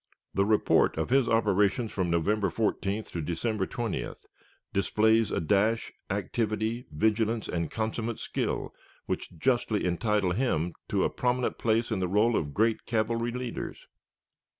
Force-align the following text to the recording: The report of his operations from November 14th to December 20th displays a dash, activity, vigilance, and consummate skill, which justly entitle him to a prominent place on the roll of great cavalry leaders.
The 0.33 0.45
report 0.45 0.97
of 0.97 1.11
his 1.11 1.29
operations 1.29 1.91
from 1.91 2.09
November 2.09 2.49
14th 2.49 3.11
to 3.11 3.21
December 3.21 3.67
20th 3.67 4.25
displays 4.73 5.31
a 5.31 5.39
dash, 5.39 5.93
activity, 6.09 6.85
vigilance, 6.89 7.47
and 7.47 7.69
consummate 7.69 8.17
skill, 8.17 8.73
which 9.05 9.37
justly 9.37 9.85
entitle 9.85 10.31
him 10.31 10.73
to 10.89 11.03
a 11.03 11.09
prominent 11.11 11.59
place 11.59 11.91
on 11.91 11.99
the 11.99 12.07
roll 12.07 12.35
of 12.35 12.51
great 12.55 12.87
cavalry 12.87 13.31
leaders. 13.31 13.85